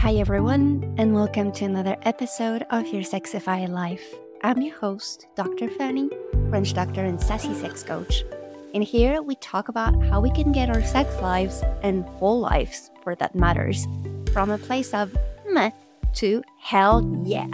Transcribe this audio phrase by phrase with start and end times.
[0.00, 4.02] Hi, everyone, and welcome to another episode of Your Sexyfied Life.
[4.42, 5.68] I'm your host, Dr.
[5.68, 6.08] Fanny,
[6.48, 8.24] French doctor and sassy sex coach.
[8.72, 12.90] And here we talk about how we can get our sex lives and whole lives,
[13.02, 13.86] for that matters,
[14.32, 15.14] from a place of
[15.50, 15.70] meh
[16.14, 17.50] to hell yeah.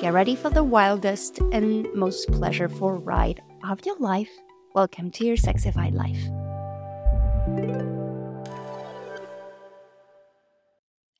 [0.00, 4.30] Get ready for the wildest and most pleasurable ride of your life.
[4.74, 6.24] Welcome to Your Sexyfied Life.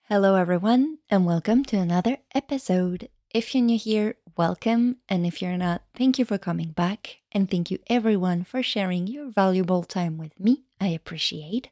[0.08, 3.08] Hello, everyone, and welcome to another episode.
[3.30, 4.98] If you're new here, welcome.
[5.08, 7.20] And if you're not, thank you for coming back.
[7.32, 10.64] And thank you, everyone, for sharing your valuable time with me.
[10.78, 11.70] I appreciate.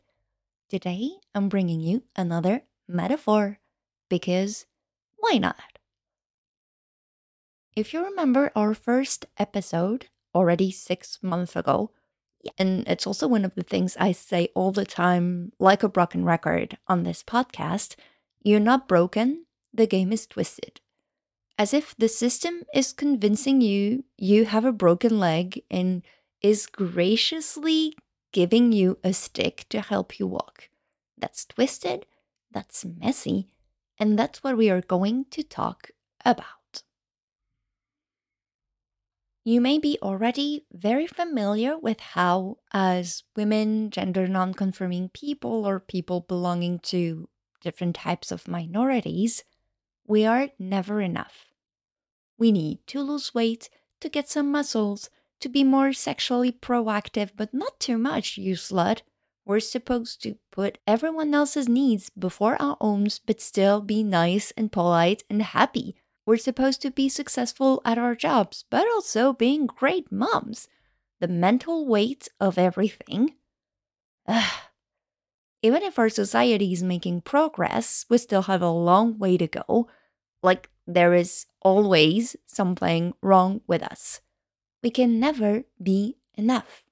[0.71, 3.59] Today, I'm bringing you another metaphor
[4.09, 4.65] because
[5.19, 5.79] why not?
[7.77, 11.91] If you remember our first episode, already six months ago,
[12.57, 16.25] and it's also one of the things I say all the time, like a broken
[16.25, 17.95] record on this podcast
[18.43, 20.81] you're not broken, the game is twisted.
[21.59, 26.03] As if the system is convincing you you have a broken leg and
[26.41, 27.95] is graciously
[28.33, 30.71] giving you a stick to help you walk.
[31.17, 32.07] That's twisted,
[32.51, 33.49] that's messy,
[33.99, 35.91] and that's what we are going to talk
[36.25, 36.83] about.
[39.45, 45.81] You may be already very familiar with how, as women, gender non conforming people, or
[45.81, 47.29] people belonging to
[47.63, 49.45] different types of minorities,
[50.07, 51.47] we are never enough.
[52.39, 55.09] We need to lose weight, to get some muscles,
[55.41, 59.03] to be more sexually proactive, but not too much, you slut.
[59.45, 64.71] We're supposed to put everyone else's needs before our own, but still be nice and
[64.71, 65.97] polite and happy.
[66.25, 70.69] We're supposed to be successful at our jobs, but also being great moms.
[71.21, 73.35] The mental weight of everything.
[74.29, 74.53] Ugh,
[75.63, 79.89] even if our society is making progress, we still have a long way to go.
[80.43, 84.21] Like, there is always something wrong with us.
[84.83, 86.83] We can never be enough.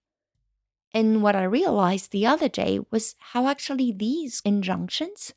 [0.95, 5.35] And what I realized the other day was how actually these injunctions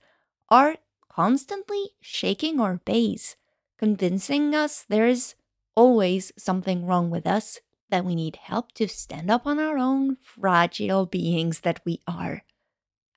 [0.49, 0.77] are
[1.09, 3.35] constantly shaking our base,
[3.77, 5.35] convincing us there's
[5.75, 7.59] always something wrong with us,
[7.89, 12.43] that we need help to stand up on our own fragile beings that we are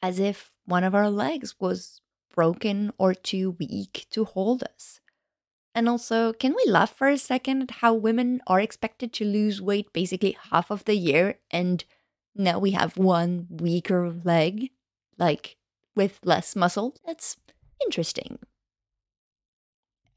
[0.07, 2.01] as if one of our legs was
[2.33, 5.01] broken or too weak to hold us.
[5.75, 9.61] And also, can we laugh for a second at how women are expected to lose
[9.61, 11.85] weight basically half of the year and
[12.37, 14.71] now we have one weaker leg,
[15.19, 15.57] like
[15.97, 16.95] with less muscle?
[17.05, 17.37] That's
[17.85, 18.39] interesting.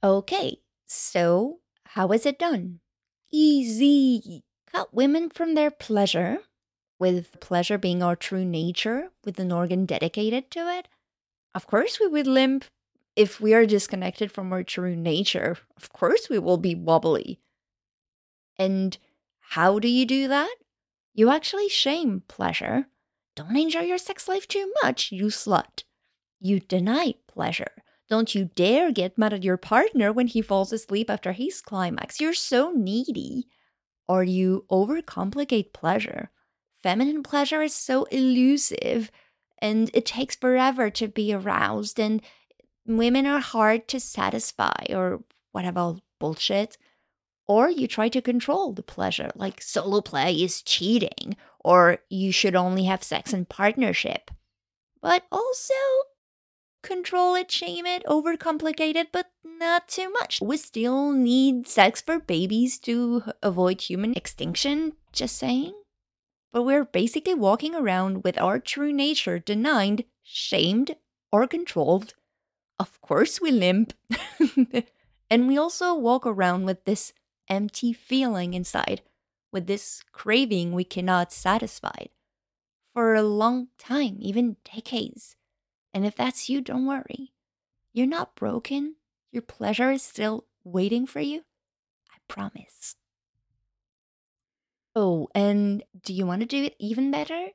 [0.04, 1.62] Okay, so
[1.98, 2.80] how is it done?
[3.32, 4.44] Easy.
[4.72, 6.40] Cut women from their pleasure
[7.00, 10.88] with pleasure being our true nature, with an organ dedicated to it,
[11.56, 12.66] of course we would limp.
[13.16, 17.40] If we are disconnected from our true nature, of course we will be wobbly.
[18.58, 18.98] And
[19.40, 20.54] how do you do that?
[21.14, 22.88] You actually shame pleasure.
[23.36, 25.84] Don't enjoy your sex life too much, you slut.
[26.40, 27.72] You deny pleasure.
[28.10, 32.20] Don't you dare get mad at your partner when he falls asleep after his climax.
[32.20, 33.48] You're so needy.
[34.08, 36.32] Or you overcomplicate pleasure
[36.84, 39.12] feminine pleasure is so elusive
[39.62, 42.22] and it takes forever to be aroused and
[42.86, 46.78] women are hard to satisfy or whatever bullshit?
[47.48, 52.56] Or you try to control the pleasure like solo play is cheating or you should
[52.56, 54.32] only have sex in partnership.
[55.02, 55.74] But also
[56.82, 60.40] control it shame it overcomplicate it but not too much.
[60.42, 65.74] We still need sex for babies to avoid human extinction just saying
[66.52, 70.96] but we're basically walking around with our true nature denied, shamed,
[71.32, 72.14] or controlled.
[72.80, 73.94] Of course, we limp.
[75.30, 77.14] and we also walk around with this
[77.50, 79.02] empty feeling inside,
[79.52, 82.06] with this craving we cannot satisfy
[82.94, 85.36] for a long time, even decades.
[85.94, 87.34] And if that's you, don't worry.
[87.94, 88.96] You're not broken.
[89.32, 91.44] Your pleasure is still waiting for you.
[92.12, 92.96] I promise.
[95.02, 97.52] Oh, and do you want to do it even better?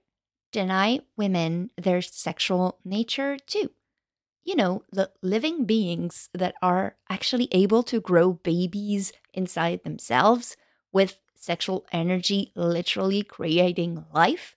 [0.51, 3.71] Deny women their sexual nature too.
[4.45, 10.57] You know, the living beings that are actually able to grow babies inside themselves
[10.91, 14.57] with sexual energy literally creating life.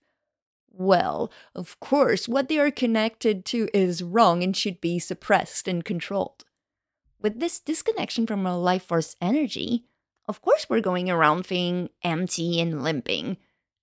[0.71, 5.83] Well, of course, what they are connected to is wrong and should be suppressed and
[5.83, 6.45] controlled.
[7.19, 9.83] With this disconnection from our life force energy,
[10.27, 13.37] of course we're going around feeling empty and limping.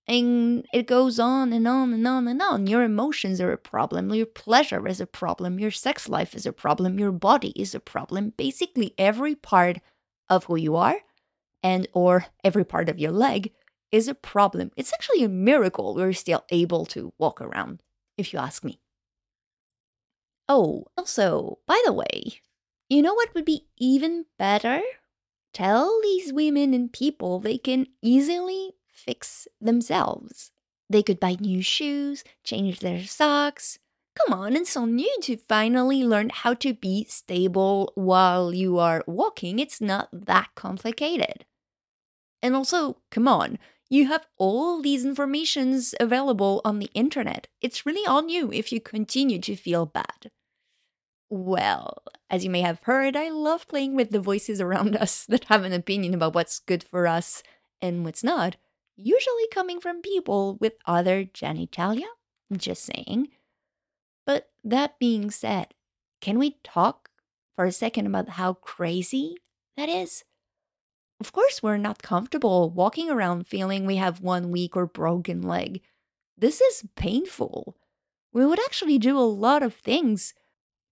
[0.07, 2.67] And it goes on and on and on and on.
[2.67, 4.13] Your emotions are a problem.
[4.13, 5.59] Your pleasure is a problem.
[5.59, 6.99] Your sex life is a problem.
[6.99, 8.33] Your body is a problem.
[8.37, 9.79] Basically, every part
[10.29, 10.97] of who you are
[11.63, 13.51] and or every part of your leg
[13.91, 14.71] is a problem.
[14.77, 17.81] It's actually a miracle we're still able to walk around,
[18.17, 18.79] if you ask me.
[20.47, 22.41] Oh, also, by the way,
[22.89, 24.81] you know what would be even better?
[25.55, 30.51] Tell these women and people they can easily fix themselves.
[30.89, 33.79] They could buy new shoes, change their socks.
[34.17, 39.05] Come on, it's on you to finally learn how to be stable while you are
[39.07, 39.59] walking.
[39.59, 41.45] It's not that complicated.
[42.43, 43.57] And also, come on,
[43.89, 47.47] you have all these informations available on the internet.
[47.61, 50.31] It's really on you if you continue to feel bad.
[51.29, 55.45] Well, as you may have heard, I love playing with the voices around us that
[55.45, 57.43] have an opinion about what's good for us
[57.81, 58.57] and what's not,
[58.95, 62.07] usually coming from people with other genitalia.
[62.55, 63.29] Just saying.
[64.25, 65.73] But that being said,
[66.21, 67.09] can we talk
[67.55, 69.37] for a second about how crazy
[69.77, 70.23] that is?
[71.19, 75.81] Of course, we're not comfortable walking around feeling we have one weak or broken leg.
[76.37, 77.77] This is painful.
[78.33, 80.33] We would actually do a lot of things.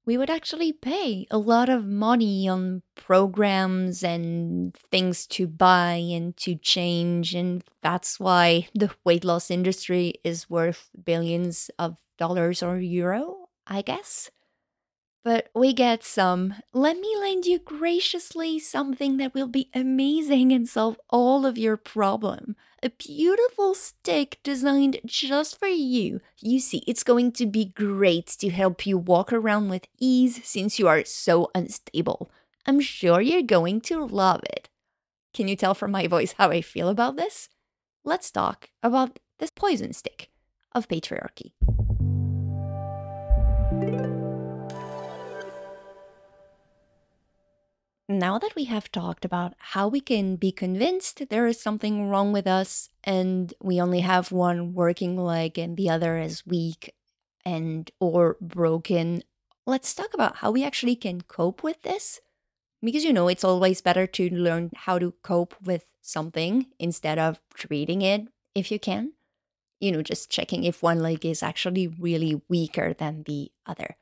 [0.06, 6.36] We would actually pay a lot of money on programs and things to buy and
[6.38, 7.34] to change.
[7.34, 13.82] And that's why the weight loss industry is worth billions of dollars or euro, I
[13.82, 14.30] guess.
[15.24, 16.56] But we get some.
[16.74, 21.78] Let me lend you graciously something that will be amazing and solve all of your
[21.78, 22.56] problem.
[22.84, 26.20] A beautiful stick designed just for you.
[26.42, 30.78] You see, it's going to be great to help you walk around with ease since
[30.78, 32.30] you are so unstable.
[32.66, 34.68] I'm sure you're going to love it.
[35.34, 37.48] Can you tell from my voice how I feel about this?
[38.04, 40.30] Let's talk about this poison stick
[40.74, 41.54] of patriarchy.
[48.10, 52.34] Now that we have talked about how we can be convinced there is something wrong
[52.34, 56.94] with us and we only have one working leg and the other is weak
[57.46, 59.24] and or broken,
[59.66, 62.20] let's talk about how we actually can cope with this.
[62.82, 67.40] Because you know, it's always better to learn how to cope with something instead of
[67.54, 69.14] treating it if you can.
[69.80, 73.96] You know, just checking if one leg is actually really weaker than the other.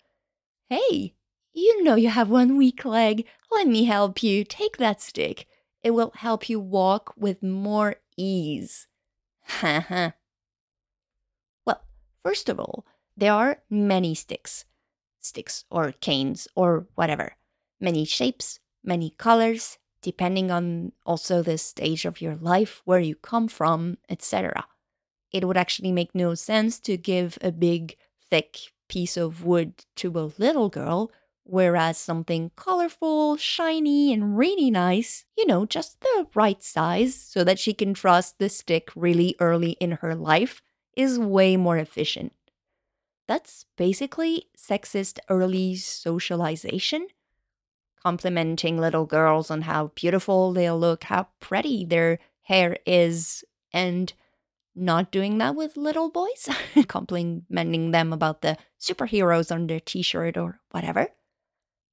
[0.69, 1.13] Hey,
[1.53, 3.25] you know you have one weak leg.
[3.51, 4.44] Let me help you.
[4.44, 5.48] Take that stick.
[5.83, 8.88] It will help you walk with more ease.
[9.63, 10.13] well,
[12.24, 12.86] first of all,
[13.18, 14.65] there are many sticks.
[15.19, 17.36] Sticks or canes or whatever.
[17.80, 23.47] Many shapes, many colors, depending on also the stage of your life, where you come
[23.47, 24.65] from, etc.
[25.31, 27.97] It would actually make no sense to give a big,
[28.30, 28.57] thick
[28.88, 31.12] piece of wood to a little girl
[31.44, 37.60] Whereas something colorful, shiny, and really nice, you know, just the right size so that
[37.60, 40.62] she can trust the stick really early in her life,
[40.96, 42.34] is way more efficient.
[43.28, 47.08] That's basically sexist early socialization.
[48.04, 54.12] Complimenting little girls on how beautiful they look, how pretty their hair is, and
[54.76, 56.50] not doing that with little boys,
[56.88, 61.10] complimenting them about the superheroes on their t shirt or whatever.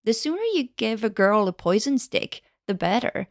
[0.08, 3.28] The sooner you give a girl a poison stick, the better.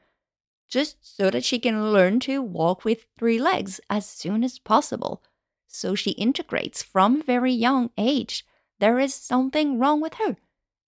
[0.69, 5.23] Just so that she can learn to walk with three legs as soon as possible.
[5.67, 8.45] So she integrates from very young age.
[8.77, 10.37] There is something wrong with her.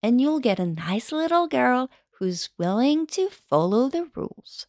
[0.03, 4.67] And you'll get a nice little girl who's willing to follow the rules.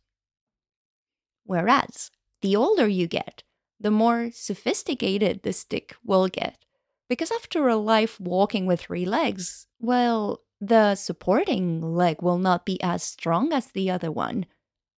[1.45, 3.43] Whereas, the older you get,
[3.79, 6.65] the more sophisticated the stick will get.
[7.11, 12.81] Because after a life walking with three legs, well, the supporting leg will not be
[12.83, 14.47] as strong as the other one,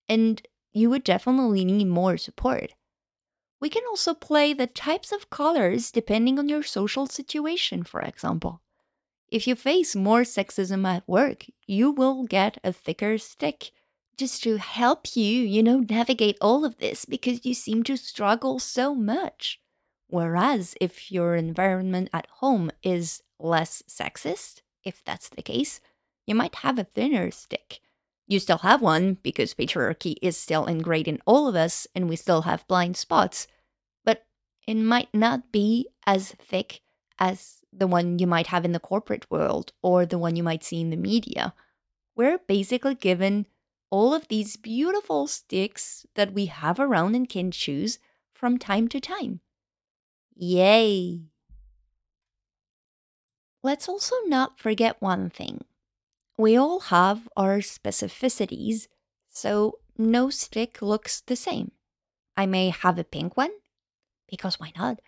[0.09, 0.42] and
[0.73, 2.73] you would definitely need more support.
[3.61, 8.61] We can also play the types of colors depending on your social situation, for example.
[9.28, 13.71] If you face more sexism at work, you will get a thicker stick
[14.19, 18.59] just to help you, you know, navigate all of this because you seem to struggle
[18.59, 19.61] so much.
[20.09, 25.80] Whereas if your environment at home is less sexist, if that's the case,
[26.26, 27.80] you might have a thinner stick.
[28.26, 32.16] You still have one because patriarchy is still ingrained in all of us and we
[32.16, 33.46] still have blind spots,
[34.04, 34.24] but
[34.66, 36.80] it might not be as thick
[37.18, 40.64] as the one you might have in the corporate world or the one you might
[40.64, 41.54] see in the media.
[42.14, 43.46] We're basically given
[43.90, 47.98] all of these beautiful sticks that we have around and can choose
[48.32, 49.40] from time to time.
[50.34, 51.31] Yay!
[53.62, 55.64] Let's also not forget one thing.
[56.37, 58.88] We all have our specificities,
[59.28, 61.71] so no stick looks the same.
[62.37, 63.52] I may have a pink one,
[64.28, 65.00] because why not?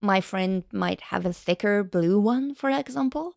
[0.00, 3.36] My friend might have a thicker blue one, for example.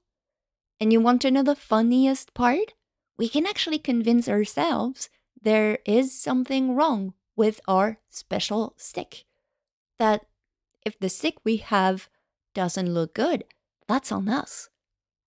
[0.79, 2.73] And you want to know the funniest part?
[3.17, 5.09] We can actually convince ourselves
[5.41, 9.25] there is something wrong with our special stick.
[9.97, 10.25] That
[10.85, 12.09] if the stick we have
[12.53, 13.45] doesn't look good,
[13.91, 14.69] that's on us.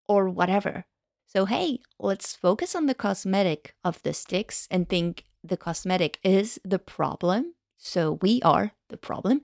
[0.08, 0.86] Or whatever.
[1.25, 6.60] So, hey, let's focus on the cosmetic of the sticks and think the cosmetic is
[6.63, 7.56] the problem.
[7.77, 9.41] So, we are the problem.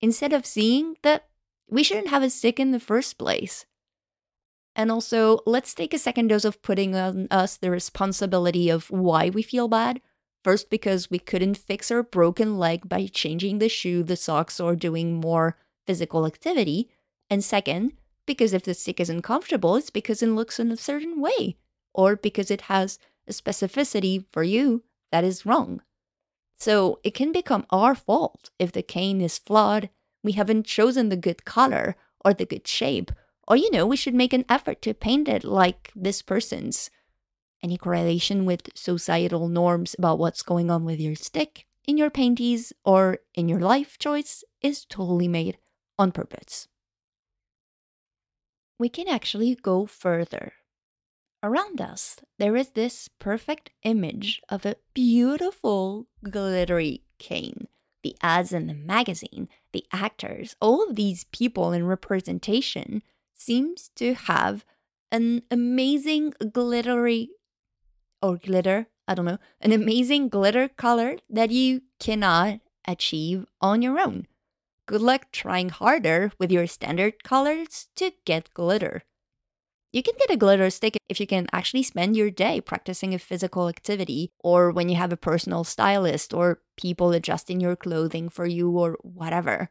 [0.00, 1.28] Instead of seeing that
[1.68, 3.64] we shouldn't have a stick in the first place.
[4.76, 9.30] And also, let's take a second dose of putting on us the responsibility of why
[9.30, 10.00] we feel bad.
[10.44, 14.76] First, because we couldn't fix our broken leg by changing the shoe, the socks, or
[14.76, 16.90] doing more physical activity.
[17.30, 17.92] And second,
[18.26, 21.56] because if the stick isn't comfortable, it's because it looks in a certain way,
[21.92, 22.98] or because it has
[23.28, 25.82] a specificity for you that is wrong.
[26.56, 29.90] So it can become our fault if the cane is flawed,
[30.22, 33.10] we haven't chosen the good color or the good shape,
[33.48, 36.90] or you know, we should make an effort to paint it like this person's.
[37.62, 42.72] Any correlation with societal norms about what's going on with your stick in your painties
[42.84, 45.58] or in your life choice is totally made
[45.98, 46.68] on purpose
[48.82, 50.54] we can actually go further.
[51.40, 57.68] Around us, there is this perfect image of a beautiful glittery cane.
[58.02, 64.14] The ads in the magazine, the actors, all of these people in representation seems to
[64.14, 64.64] have
[65.12, 67.30] an amazing glittery
[68.20, 74.00] or glitter, I don't know, an amazing glitter color that you cannot achieve on your
[74.00, 74.26] own.
[74.86, 79.04] Good luck trying harder with your standard colors to get glitter.
[79.92, 83.18] You can get a glitter stick if you can actually spend your day practicing a
[83.18, 88.44] physical activity, or when you have a personal stylist, or people adjusting your clothing for
[88.44, 89.70] you, or whatever.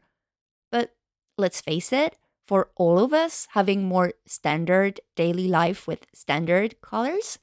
[0.70, 0.94] But
[1.36, 2.16] let's face it,
[2.48, 7.38] for all of us having more standard daily life with standard colors,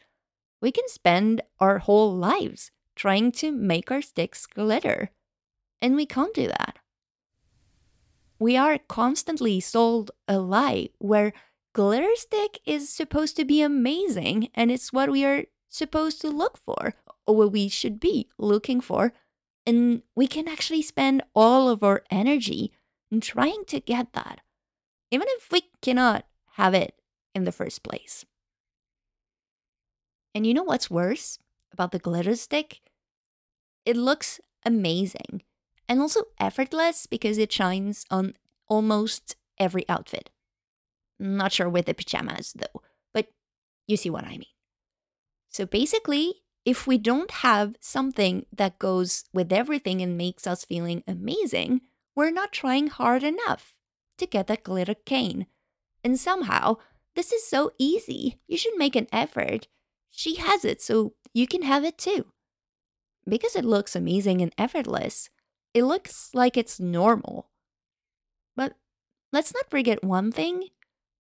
[0.60, 5.12] we can spend our whole lives trying to make our sticks glitter.
[5.82, 6.79] And we can't do that
[8.40, 11.34] we are constantly sold a lie where
[11.74, 16.58] glitter stick is supposed to be amazing and it's what we are supposed to look
[16.58, 16.96] for
[17.28, 19.14] or what we should be looking for.
[19.66, 22.72] And we can actually spend all of our energy
[23.12, 24.40] in trying to get that,
[25.12, 26.96] even if we cannot have it
[27.36, 28.26] in the first place.
[30.34, 31.40] And you know what's worse
[31.72, 32.80] about the glitter stick?
[33.86, 35.42] It looks amazing
[35.90, 38.36] and also effortless because it shines on
[38.68, 40.30] almost every outfit.
[41.20, 42.82] Not sure with the pajamas though,
[43.14, 43.28] but
[43.88, 44.46] you see what I mean.
[45.50, 51.04] So basically, if we don't have something that goes with everything and makes us feeling
[51.08, 51.82] amazing,
[52.16, 53.74] we're not trying hard enough
[54.20, 55.48] to get that glitter cane.
[56.04, 56.78] And somehow,
[57.16, 58.40] this is so easy.
[58.48, 59.68] You should make an effort.
[60.10, 62.28] She has it, so you can have it too.
[63.28, 65.30] Because it looks amazing and effortless,
[65.74, 67.50] it looks like it's normal.
[68.56, 68.74] But
[69.32, 70.70] let's not forget one thing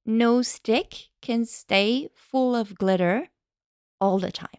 [0.05, 3.27] no stick can stay full of glitter
[4.01, 4.49] all the time.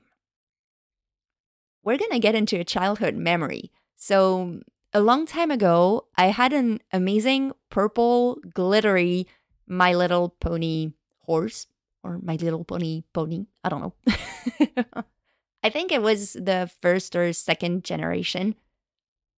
[1.83, 3.73] We're gonna get into a childhood memory.
[3.97, 4.61] So,
[4.93, 9.27] a long time ago, I had an amazing purple, glittery
[9.67, 11.67] My Little Pony horse,
[12.03, 13.47] or My Little Pony pony.
[13.65, 13.95] I don't know.
[15.63, 18.55] I think it was the first or second generation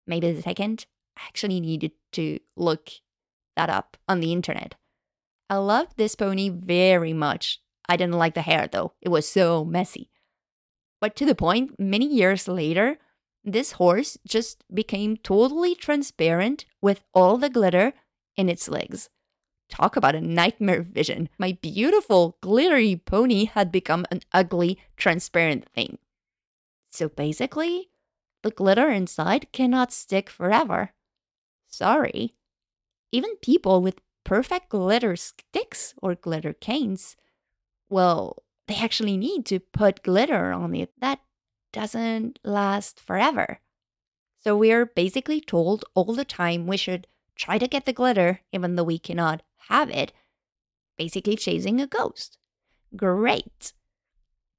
[0.06, 0.87] maybe the second.
[1.16, 2.90] I actually needed to look
[3.56, 4.75] that up on the internet.
[5.50, 7.61] I loved this pony very much.
[7.88, 10.11] I didn't like the hair though, it was so messy.
[11.00, 12.99] But to the point, many years later,
[13.44, 17.92] this horse just became totally transparent with all the glitter
[18.37, 19.11] in its legs.
[19.68, 21.28] Talk about a nightmare vision.
[21.38, 25.99] My beautiful, glittery pony had become an ugly, transparent thing.
[26.90, 27.88] So basically,
[28.42, 30.92] the glitter inside cannot stick forever.
[31.68, 32.34] Sorry.
[33.11, 37.16] Even people with perfect glitter sticks or glitter canes,
[37.88, 40.92] well, they actually need to put glitter on it.
[41.00, 41.20] That
[41.72, 43.61] doesn't last forever.
[44.40, 47.06] So we're basically told all the time we should
[47.37, 50.12] try to get the glitter even though we cannot have it,
[50.99, 52.38] basically chasing a ghost.
[52.96, 53.72] Great.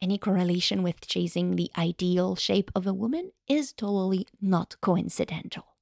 [0.04, 5.78] Any correlation with chasing the ideal shape of a woman is totally not coincidental.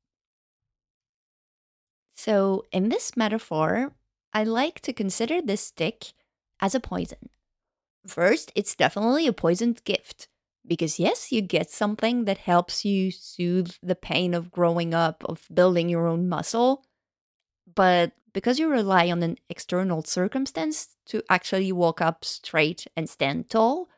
[2.14, 3.94] So, in this metaphor,
[4.32, 6.14] I like to consider this stick
[6.60, 7.30] as a poison.
[8.06, 10.28] First, it's definitely a poisoned gift.
[10.68, 15.48] Because, yes, you get something that helps you soothe the pain of growing up, of
[15.52, 16.86] building your own muscle.
[17.66, 23.50] But because you rely on an external circumstance to actually walk up straight and stand
[23.50, 23.90] tall,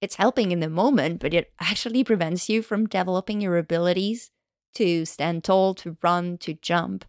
[0.00, 4.30] it's helping in the moment, but it actually prevents you from developing your abilities
[4.74, 7.04] to stand tall, to run, to jump.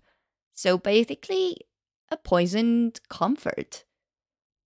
[0.53, 1.57] So basically,
[2.09, 3.85] a poisoned comfort.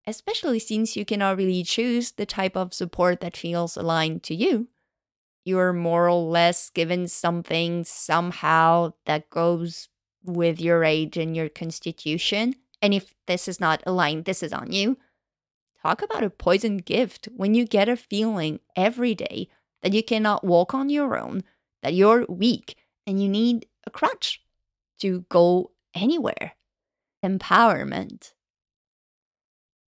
[0.05, 4.67] Especially since you cannot really choose the type of support that feels aligned to you.
[5.45, 9.89] You're more or less given something somehow that goes
[10.23, 12.55] with your age and your constitution.
[12.81, 14.97] And if this is not aligned, this is on you.
[15.83, 19.49] Talk about a poison gift when you get a feeling every day
[19.81, 21.43] that you cannot walk on your own,
[21.81, 24.41] that you're weak, and you need a crutch
[24.99, 26.53] to go anywhere.
[27.21, 28.31] Empowerment.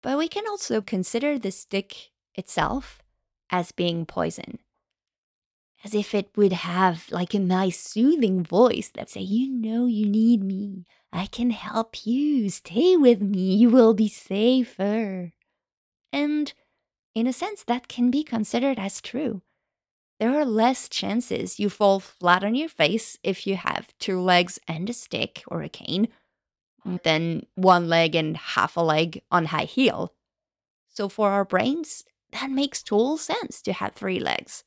[0.01, 3.01] But we can also consider the stick itself
[3.49, 4.59] as being poison.
[5.83, 10.05] As if it would have like a nice soothing voice that say, You know you
[10.05, 10.85] need me.
[11.11, 12.49] I can help you.
[12.49, 13.55] Stay with me.
[13.55, 15.33] You will be safer.
[16.11, 16.53] And
[17.15, 19.41] in a sense, that can be considered as true.
[20.19, 24.59] There are less chances you fall flat on your face if you have two legs
[24.67, 26.09] and a stick or a cane
[27.03, 30.13] than one leg and half a leg on high heel.
[30.89, 34.63] So for our brains, that makes total sense to have three legs.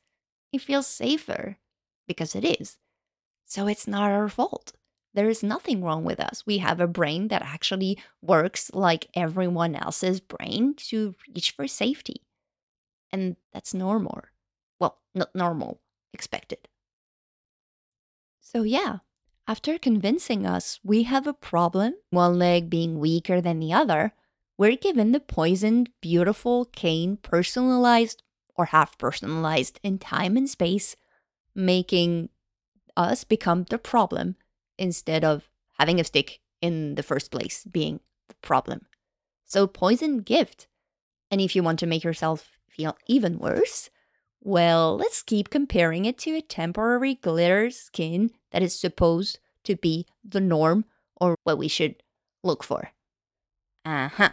[0.53, 1.59] It feels safer
[2.07, 2.79] because it is.
[3.45, 4.73] So it's not our fault.
[5.15, 6.45] There is nothing wrong with us.
[6.45, 12.23] We have a brain that actually works like everyone else's brain to reach for safety.
[13.13, 14.23] And that's normal.
[14.81, 15.81] Well, not normal,
[16.13, 16.69] expected.
[18.41, 18.99] So, yeah,
[19.47, 24.15] after convincing us we have a problem, one leg being weaker than the other,
[24.59, 28.23] we're given the poisoned, beautiful cane personalized
[28.57, 30.97] or half personalized in time and space,
[31.55, 32.31] making
[32.97, 34.37] us become the problem
[34.79, 38.87] instead of having a stick in the first place being the problem.
[39.45, 40.67] So, poison gift.
[41.31, 43.91] And if you want to make yourself feel even worse,
[44.41, 50.07] well, let's keep comparing it to a temporary glitter skin that is supposed to be
[50.23, 50.85] the norm
[51.21, 52.03] or what we should
[52.43, 52.93] look for.
[53.85, 54.31] Uh huh.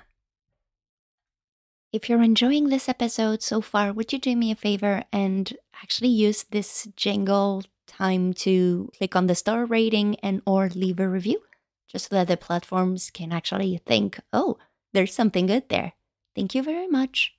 [1.93, 6.09] If you're enjoying this episode so far, would you do me a favor and actually
[6.09, 7.63] use this jingle
[8.01, 11.39] time to click on the star rating and or leave a review
[11.87, 14.57] just so that the platforms can actually think, oh,
[14.91, 15.93] there's something good there.
[16.35, 17.35] Thank you very much.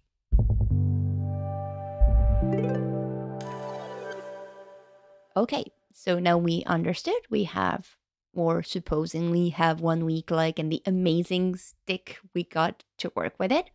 [5.36, 7.96] Okay, so now we understood we have,
[8.32, 13.50] or supposedly have one weak like and the amazing stick we got to work with
[13.50, 13.70] it.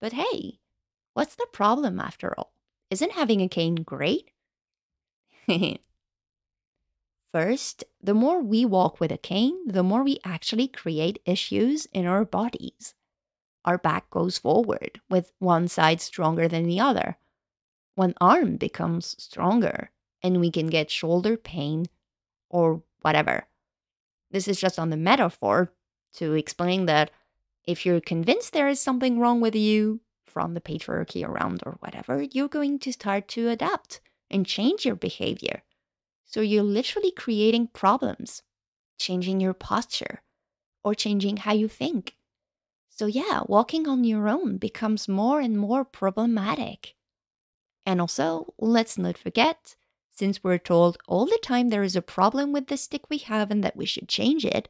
[0.00, 0.60] But hey,
[1.12, 2.52] what's the problem after all?
[2.90, 4.30] Isn't having a cane great?
[7.36, 12.06] First, the more we walk with a cane, the more we actually create issues in
[12.06, 12.94] our bodies.
[13.66, 17.18] Our back goes forward, with one side stronger than the other.
[17.94, 19.90] One arm becomes stronger,
[20.22, 21.88] and we can get shoulder pain
[22.48, 23.48] or whatever.
[24.30, 25.74] This is just on the metaphor
[26.14, 27.10] to explain that
[27.64, 32.22] if you're convinced there is something wrong with you from the patriarchy around or whatever,
[32.22, 35.64] you're going to start to adapt and change your behavior.
[36.36, 38.42] So you're literally creating problems,
[38.98, 40.20] changing your posture,
[40.84, 42.14] or changing how you think.
[42.90, 46.94] So, yeah, walking on your own becomes more and more problematic.
[47.86, 49.76] And also, let's not forget,
[50.10, 53.50] since we're told all the time there is a problem with the stick we have
[53.50, 54.68] and that we should change it,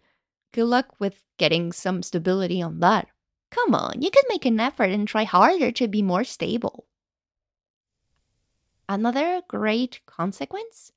[0.52, 3.08] good luck with getting some stability on that.
[3.50, 6.86] Come on, you can make an effort and try harder to be more stable.
[8.88, 10.92] Another great consequence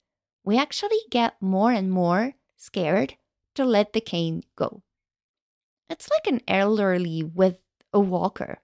[0.50, 3.14] we actually get more and more scared
[3.54, 4.82] to let the cane go.
[5.92, 7.60] It's like an elderly with
[7.94, 8.58] a walker.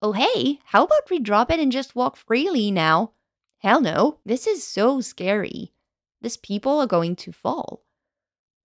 [0.00, 3.14] Oh, hey, how about we drop it and just walk freely now?
[3.58, 5.72] Hell no, this is so scary.
[6.22, 7.82] These people are going to fall.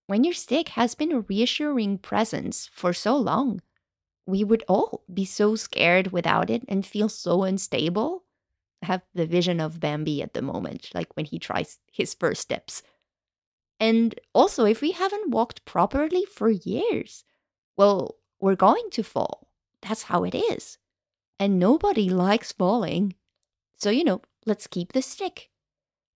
[0.05, 3.61] When your stick has been a reassuring presence for so long,
[4.27, 8.24] we would all be so scared without it and feel so unstable
[8.85, 12.83] have the vision of Bambi at the moment, like when he tries his first steps.
[13.79, 17.25] And also, if we haven't walked properly for years,
[17.77, 19.47] well, we're going to fall.
[19.81, 20.77] That's how it is.
[21.39, 23.15] And nobody likes falling.
[23.75, 25.49] So, you know, let's keep the stick.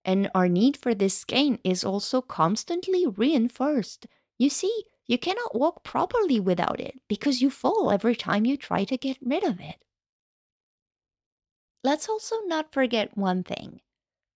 [0.05, 4.07] And our need for this cane is also constantly reinforced
[4.39, 8.85] You see, you cannot walk properly without it because you fall every time you try
[8.85, 9.83] to get rid of it.
[11.83, 13.79] Let's also not forget one thing.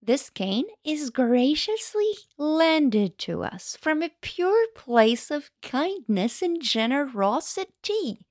[0.01, 8.25] This cane is graciously lended to us from a pure place of kindness and generosity.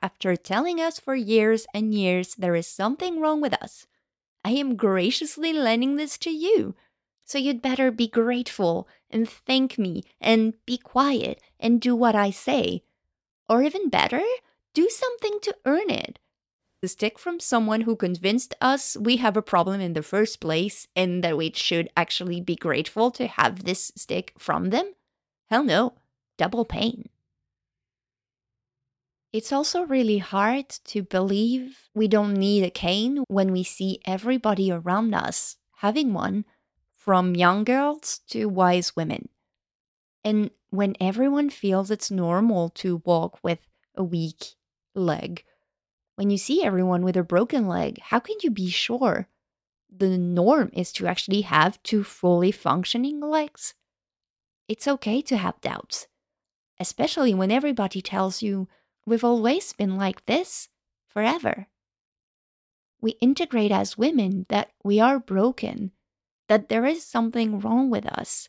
[0.00, 3.86] After telling us for years and years there is something wrong with us,
[4.44, 6.74] I am graciously lending this to you.
[7.24, 12.30] So you'd better be grateful and thank me and be quiet and do what I
[12.30, 12.82] say.
[13.48, 14.22] Or even better,
[14.74, 16.18] do something to earn it
[16.82, 20.88] the stick from someone who convinced us we have a problem in the first place
[20.96, 24.92] and that we should actually be grateful to have this stick from them?
[25.48, 25.94] Hell no,
[26.36, 27.08] double pain.
[29.32, 34.70] It's also really hard to believe we don't need a cane when we see everybody
[34.70, 36.44] around us having one,
[36.94, 39.28] from young girls to wise women.
[40.22, 43.58] And when everyone feels it's normal to walk with
[43.96, 44.54] a weak
[44.94, 45.44] leg
[46.22, 49.26] when you see everyone with a broken leg, how can you be sure
[49.90, 53.74] the norm is to actually have two fully functioning legs?
[54.68, 56.06] It's okay to have doubts,
[56.78, 58.68] especially when everybody tells you
[59.04, 60.68] we've always been like this
[61.08, 61.66] forever.
[63.00, 65.90] We integrate as women that we are broken,
[66.48, 68.48] that there is something wrong with us.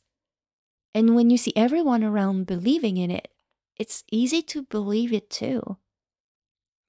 [0.93, 3.29] And when you see everyone around believing in it,
[3.75, 5.77] it's easy to believe it too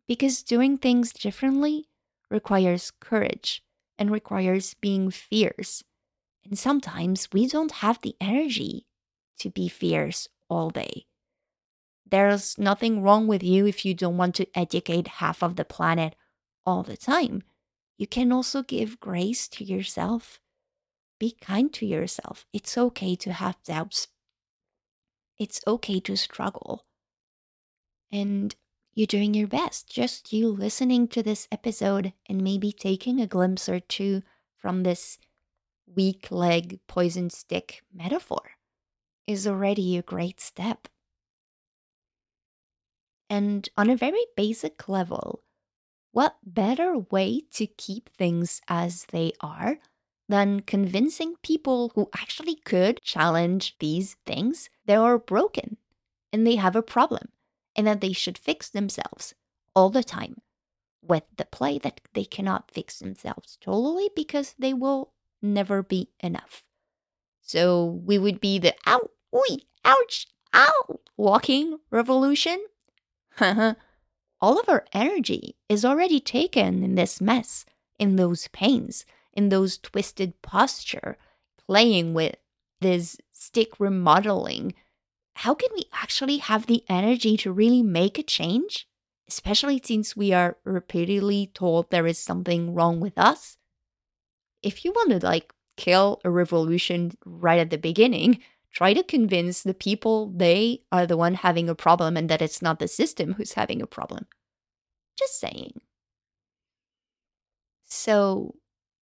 [0.07, 1.89] because doing things differently
[2.31, 3.63] requires courage
[3.99, 5.83] and requires being fierce.
[6.45, 8.87] And sometimes we don't have the energy
[9.39, 11.07] to be fierce all day.
[12.11, 16.15] There's nothing wrong with you if you don't want to educate half of the planet
[16.67, 17.43] all the time.
[17.97, 20.41] You can also give grace to yourself.
[21.19, 22.45] Be kind to yourself.
[22.53, 24.09] It's okay to have doubts.
[25.39, 26.85] It's okay to struggle.
[28.13, 28.55] And
[28.95, 29.89] you're doing your best.
[29.89, 34.23] Just you listening to this episode and maybe taking a glimpse or two
[34.57, 35.19] from this
[35.87, 38.53] weak leg poison stick metaphor
[39.27, 40.89] is already a great step.
[43.29, 45.43] And on a very basic level,
[46.13, 49.79] what better way to keep things as they are
[50.29, 55.77] than convincing people who actually could challenge these things they are broken
[56.33, 57.29] and they have a problem
[57.77, 59.35] and that they should fix themselves
[59.75, 60.41] all the time
[61.03, 66.65] with the play that they cannot fix themselves totally because they will never be enough.
[67.41, 72.65] So we would be the ow, oi, ouch, ow, walking revolution.
[73.41, 73.77] all
[74.59, 77.67] of our energy is already taken in this mess,
[77.99, 81.19] in those pains, in those twisted posture,
[81.67, 82.37] playing with
[82.81, 84.75] this stick remodeling
[85.35, 88.89] how can we actually have the energy to really make a change?
[89.29, 93.57] Especially since we are repeatedly told there is something wrong with us.
[94.63, 98.41] If you want to like kill a revolution right at the beginning,
[98.73, 102.63] try to convince the people they are the one having a problem and that it's
[102.63, 104.27] not the system who's having a problem.
[105.19, 105.81] Just saying.
[107.85, 108.57] So,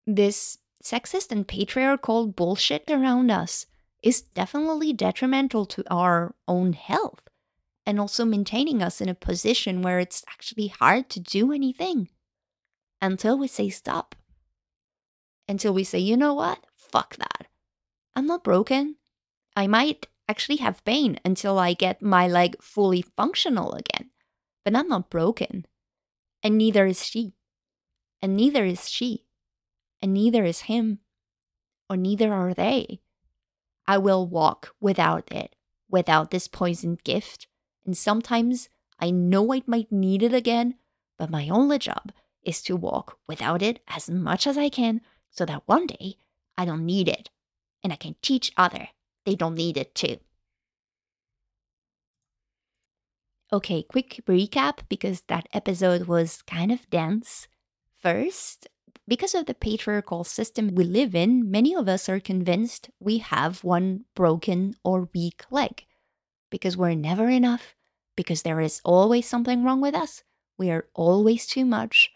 [0.06, 3.66] this sexist and patriarchal bullshit around us
[4.02, 7.22] is definitely detrimental to our own health
[7.86, 12.10] and also maintaining us in a position where it's actually hard to do anything
[13.02, 14.16] until we say stop.
[15.48, 16.66] Until we say, you know what?
[16.76, 17.48] Fuck that.
[18.16, 18.96] I'm not broken.
[19.56, 24.12] I might actually have pain until I get my leg fully functional again,
[24.64, 25.66] but I'm not broken.
[26.44, 27.34] And neither is she.
[28.22, 29.26] And neither is she.
[30.02, 31.00] And neither is him.
[31.90, 33.02] Or neither are they.
[33.88, 35.56] I will walk without it,
[35.90, 37.48] without this poisoned gift.
[37.86, 40.76] And sometimes I know I might need it again,
[41.18, 42.12] but my only job
[42.44, 46.16] is to walk without it as much as I can so that one day
[46.58, 47.30] I don't need it
[47.84, 48.90] and I can teach other
[49.26, 50.18] they don't need it too.
[53.54, 57.48] Okay, quick recap because that episode was kind of dense.
[58.00, 58.68] First,
[59.12, 63.62] because of the patriarchal system we live in, many of us are convinced we have
[63.62, 65.84] one broken or weak leg.
[66.50, 67.76] Because we're never enough,
[68.16, 70.24] because there is always something wrong with us,
[70.58, 72.10] we are always too much,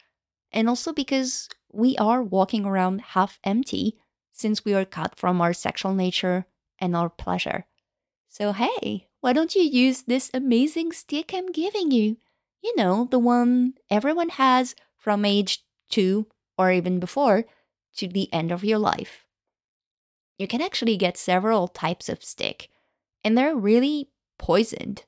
[0.53, 3.97] and also because we are walking around half empty
[4.31, 6.45] since we are cut from our sexual nature
[6.79, 7.65] and our pleasure.
[8.29, 12.15] So, hey, why don't you use this amazing stick I'm giving you?
[12.63, 17.45] You know, the one everyone has from age two or even before,
[17.97, 19.25] to the end of your life.
[20.37, 22.69] You can actually get several types of stick,
[23.23, 25.03] and they're really poisoned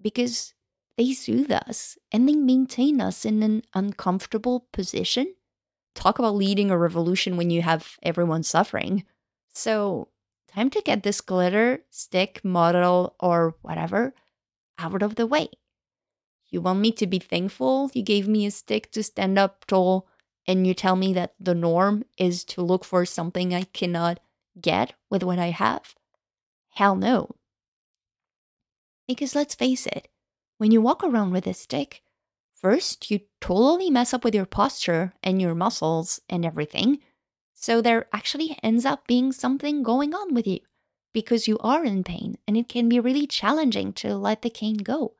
[0.00, 0.54] because
[0.96, 5.34] they soothe us and they maintain us in an uncomfortable position.
[5.94, 9.04] Talk about leading a revolution when you have everyone suffering.
[9.52, 10.08] So,
[10.46, 14.14] time to get this glitter, stick, model, or whatever
[14.78, 15.48] out of the way.
[16.48, 20.06] You want me to be thankful you gave me a stick to stand up tall,
[20.50, 24.18] and you tell me that the norm is to look for something I cannot
[24.60, 25.94] get with what I have?
[26.70, 27.36] Hell no.
[29.06, 30.08] Because let's face it,
[30.58, 32.02] when you walk around with a stick,
[32.52, 36.98] first you totally mess up with your posture and your muscles and everything.
[37.54, 40.58] So there actually ends up being something going on with you
[41.12, 44.78] because you are in pain and it can be really challenging to let the cane
[44.78, 45.14] go,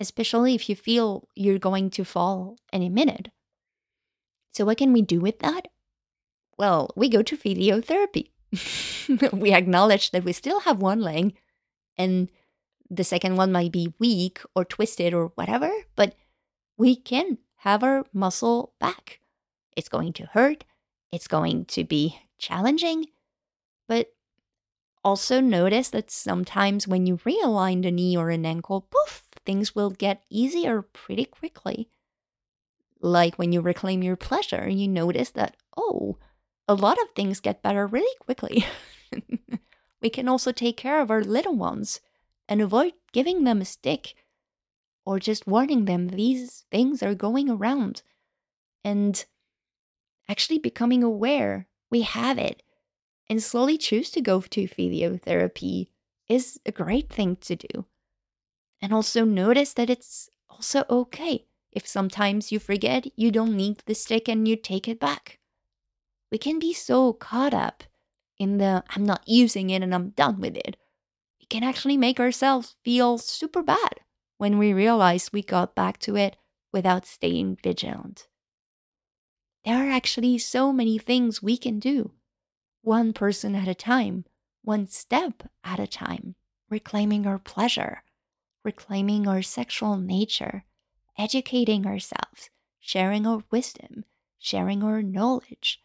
[0.00, 3.28] especially if you feel you're going to fall any minute.
[4.54, 5.68] So, what can we do with that?
[6.56, 8.30] Well, we go to physiotherapy.
[9.32, 11.34] we acknowledge that we still have one leg
[11.98, 12.30] and
[12.88, 16.14] the second one might be weak or twisted or whatever, but
[16.76, 19.20] we can have our muscle back.
[19.76, 20.64] It's going to hurt,
[21.10, 23.06] it's going to be challenging,
[23.88, 24.12] but
[25.02, 29.90] also notice that sometimes when you realign the knee or an ankle, poof, things will
[29.90, 31.88] get easier pretty quickly.
[33.04, 36.16] Like when you reclaim your pleasure, you notice that, oh,
[36.66, 38.64] a lot of things get better really quickly.
[40.00, 42.00] we can also take care of our little ones
[42.48, 44.14] and avoid giving them a stick
[45.04, 48.00] or just warning them these things are going around
[48.82, 49.26] and
[50.26, 52.62] actually becoming aware we have it
[53.28, 55.88] and slowly choose to go to physiotherapy
[56.26, 57.84] is a great thing to do.
[58.80, 63.94] And also notice that it's also okay if sometimes you forget you don't need the
[63.94, 65.38] stick and you take it back.
[66.30, 67.84] We can be so caught up
[68.38, 70.76] in the I'm not using it and I'm done with it.
[71.40, 74.00] We can actually make ourselves feel super bad
[74.38, 76.36] when we realize we got back to it
[76.72, 78.26] without staying vigilant.
[79.64, 82.12] There are actually so many things we can do
[82.82, 84.26] one person at a time,
[84.62, 86.34] one step at a time,
[86.68, 88.02] reclaiming our pleasure,
[88.62, 90.64] reclaiming our sexual nature,
[91.18, 92.50] educating ourselves,
[92.80, 94.04] sharing our wisdom,
[94.38, 95.80] sharing our knowledge.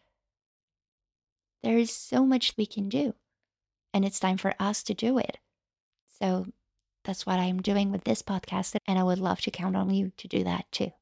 [1.62, 3.14] There is so much we can do,
[3.92, 5.38] and it's time for us to do it.
[6.20, 6.46] So
[7.04, 10.12] that's what I'm doing with this podcast, and I would love to count on you
[10.16, 10.92] to do that too.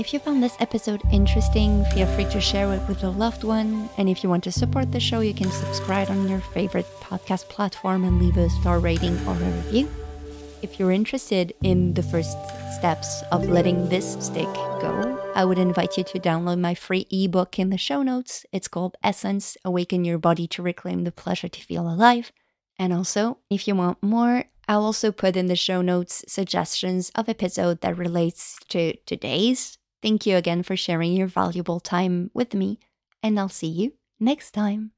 [0.00, 3.90] If you found this episode interesting, feel free to share it with a loved one.
[3.98, 7.50] And if you want to support the show, you can subscribe on your favorite podcast
[7.50, 9.90] platform and leave a star rating or a review.
[10.62, 12.34] If you're interested in the first
[12.78, 14.48] steps of letting this stick
[14.80, 18.46] go, I would invite you to download my free ebook in the show notes.
[18.52, 22.32] It's called Essence Awaken Your Body to Reclaim the Pleasure to Feel Alive.
[22.78, 27.28] And also, if you want more, I'll also put in the show notes suggestions of
[27.28, 32.78] episode that relates to today's Thank you again for sharing your valuable time with me,
[33.22, 34.92] and I'll see you next time.